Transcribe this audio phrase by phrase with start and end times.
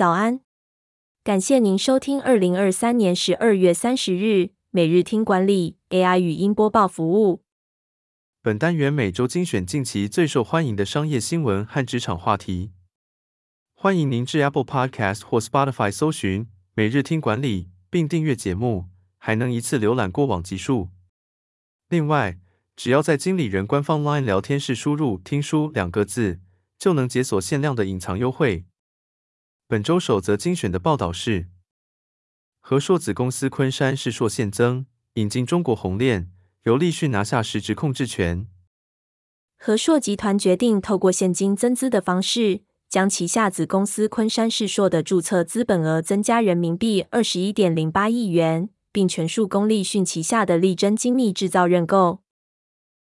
[0.00, 0.40] 早安，
[1.22, 7.42] 感谢您收听二零二三年十二月三十日每日听管理 AI 语音播报服务。
[8.40, 12.72] 本单元每周精选近期最受欢迎的商业新闻和职场话题。
[13.74, 18.86] 欢迎您至 Apple Podcast 或 Spotify 搜寻每日听管理，并订阅节目，
[19.18, 20.88] 还能一次浏览过往集数。
[21.90, 22.38] 另外，
[22.74, 26.40] 只要在经理人官方 LINE 聊天室输入“听书”两个字，
[26.78, 28.64] 就能解锁限量的隐藏优惠。
[29.70, 31.46] 本周首则精选的报道是：
[32.58, 36.28] 和硕子公司昆山世硕现增，引进中国红链，
[36.64, 38.48] 由立讯拿下实质控制权。
[39.56, 52.24] 和硕集团决定透过现金增资的方式，将旗下子公司昆山世硕的注册资本额增加人民币二十一点零八亿元，并全数供立讯旗下的力臻精密制造认购。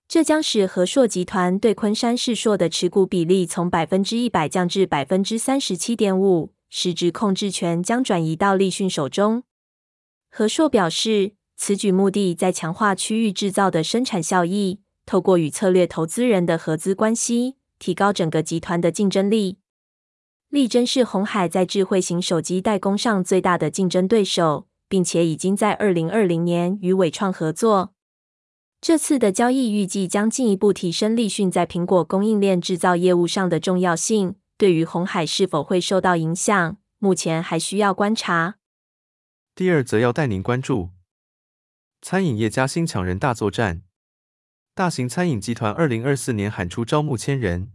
[0.08, 6.54] 这将使和硕集团对昆山世硕的持股比例从百分之一百降至百分之三十七点五。
[6.70, 9.44] 实质控制权将转移到立讯手中。
[10.30, 19.58] 和硕表示，此举目的在强化区域制造的生产效益，透过与策略投资人的合资关系，提高整个集团的竞争力。
[20.50, 27.94] 力争是鸿海在智慧型手机代工上最大的竞争对手，并且已经在二零二零年与伟创合作。
[28.82, 34.36] 这次的交易预计将进一步提升力讯在苹果供应链制造业务上的重要性。
[34.60, 38.56] 对于红海是否会受到影响，目前还需要观察。
[39.56, 40.90] 第二则要带您关注
[42.02, 43.84] 餐饮业加薪抢人大作战，
[44.76, 47.72] 大型餐饮集团二零二四年喊出招募千人。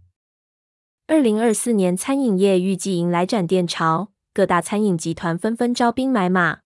[1.07, 6.59] 二零二四年餐饮业预计迎来展店潮，各大餐饮集团纷纷招兵买马。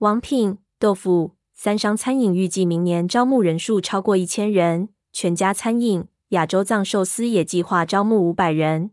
[0.00, 8.90] 王品、豆腐、三商餐饮预计明年招募人数超过一千人，全家餐饮、亚洲藏寿司也计划招募五百人。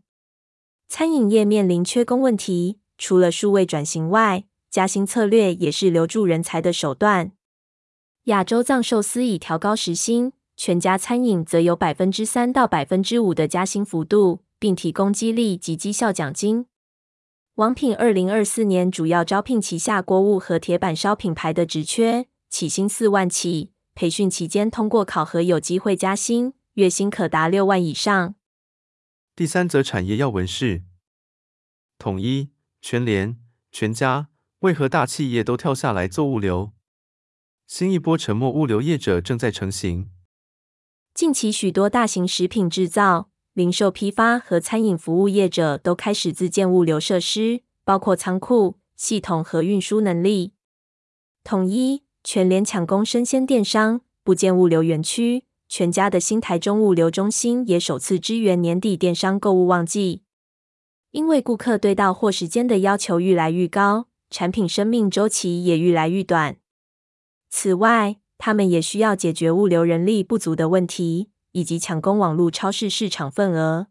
[0.90, 7.30] 餐饮业面临缺工问题，除了数位转型外，加薪策略也是留住人才的手段。
[8.24, 16.66] 亚洲藏寿司已调高时薪，全家餐饮则有百分之三到百分之五的加薪幅度，并提供激励及绩效奖金。
[17.54, 28.34] 王品二零二四年主要招聘旗下锅物和铁板烧品牌的职缺，起薪四万起，培训期间通过考核有机会加薪，月薪可达六万以上。
[29.40, 30.82] 第三则产业要闻是：
[31.96, 32.50] 统一、
[32.82, 33.38] 全联、
[33.72, 34.28] 全家
[34.58, 36.74] 为何大企业都跳下来做物流？
[37.66, 40.10] 新一波沉没物流业者正在成型。
[41.14, 50.52] 近期，许多大型食品制造、零售批发和餐饮服务业者都开始自建物流设施，包括仓库、系统和运输能力。
[51.42, 55.46] 统一、全联抢攻生鲜电商，不建物流园区。
[55.70, 60.24] 全家的新台中物流中心也首次支援年底电商购物旺季，
[61.12, 66.56] 因为顾客对到货时间的要求愈来愈高，产品生命周期也愈来愈短。
[67.50, 73.86] 此外，他们也需要解决物流人力不足的问题，以及抢攻网络超市市场份额。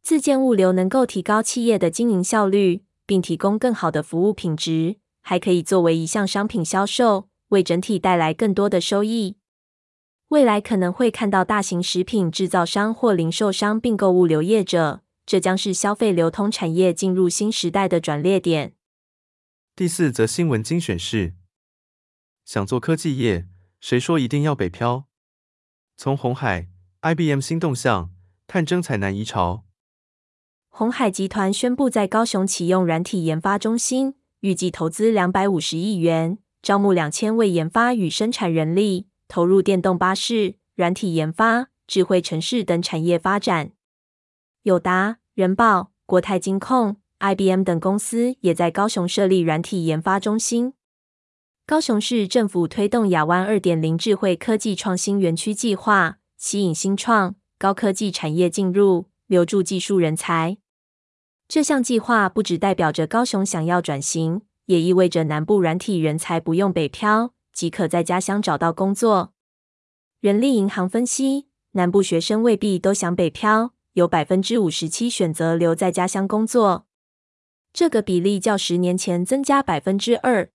[0.00, 9.38] 自建物流能够提高企业的经营效率，并提供更好的服务品质，还可以作为一项商品销售，为整体带来更多的收益。
[10.34, 18.72] 未来可能会看到大型食品制造商或零售商并购物流业者，这将是消费流通产业进入新时代的转捩点。
[19.76, 21.34] 第四则新闻精选是：
[22.44, 23.46] 想做科技业，
[23.78, 25.04] 谁说一定要北漂？
[25.96, 26.66] 从红海、
[27.02, 28.10] IBM 新动向，
[28.48, 29.62] 探征才南移潮。
[30.68, 39.06] 红海集团宣布在高雄启用软体研发中心，预计投资两百五十亿元，招募两千位研发与生产人力。
[39.34, 43.72] 投入电动巴士、软体研发、智慧城市等产业发展。
[44.62, 50.74] 友达、人保、国泰金控、IBM 等公司也在高雄设立软体研发中心。
[51.66, 60.58] 高雄市政府推动亚湾二点零智慧科技创新园区计划，吸引新创高科技产业进入，留住技术人才。
[61.48, 67.32] 这项计划不只代表着高雄想要转型，也意味着南部软体人才不用北漂。
[67.54, 69.32] 即可在家乡找到工作。
[70.20, 76.86] 人力银行分析，南部学生未必都想北漂，有百分之五十七选择留在家乡工作，
[77.72, 80.50] 这个比例较十年前增加百分之二。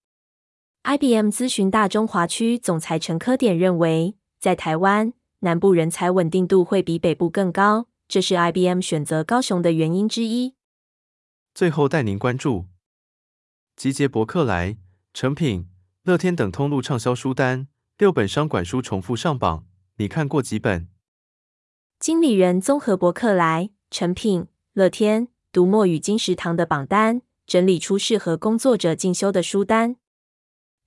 [0.84, 10.56] IBM 咨询大中华区总裁陈科典认为，在台湾南部人才稳定度会比北部更高，这是 IBM 选择高雄的原因之一。
[11.54, 12.66] 最后带您关注，
[13.76, 14.78] 集结博客来、
[15.14, 15.69] 诚品。
[16.04, 17.68] 乐天等通路畅销书单，
[17.98, 19.66] 六本商管书重复上榜，
[19.98, 20.88] 你看过几本？
[22.00, 29.98] 经理人综合博客来、诚品、乐天、读墨与金石堂的榜单，整理出适合工作者进修的书单。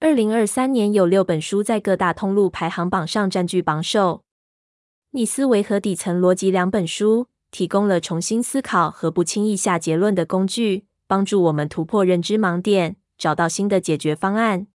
[0.01, 4.25] 二零二三年有六本书在各大通路排行榜上占据榜首。
[5.11, 14.69] 逆思维和底层逻辑两本书提供了重新思考和不轻易下结论的工具，帮助我们突破认知盲点，找到新的解决方案。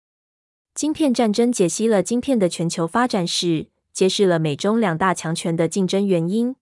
[0.75, 6.57] 晶片战争解析了晶片的全球发展史，揭示了美中两大强权的竞争原因。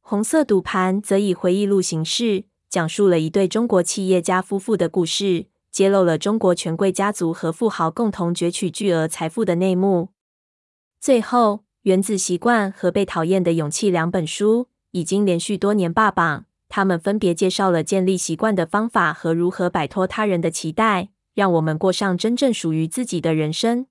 [0.00, 10.08] 红色赌盘则以回忆录形式讲述了一对中国企业家夫妇的故事，揭露了中国权贵家族和富豪共同攫取巨额财富的内幕。
[11.00, 21.10] 最后，《原子习惯》和《被讨厌的勇气》两本书已经连续多年霸榜，他们分别介绍了建立习惯的方法和如何摆脱他人的期待。
[21.34, 23.86] 让我们过上真正属于自己的人生。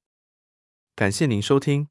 [0.96, 1.88] 感谢您收听，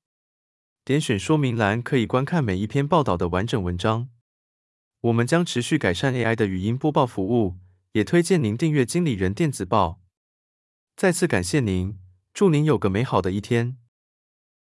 [0.85, 4.11] 点选说明栏可以观看每一篇报道的完整文章。
[5.03, 7.57] 我们将持续改善 AI 的语音播报服务，
[7.93, 10.01] 也推荐您订阅经理人电子报。
[10.97, 11.99] 再次感谢您，
[12.35, 13.79] 祝您有个美好的一天。